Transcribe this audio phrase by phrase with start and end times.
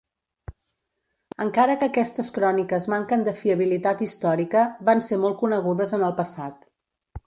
[1.45, 6.63] Encara que aquestes cròniques manquen de fiabilitat històrica, van ser molt conegudes en el passat.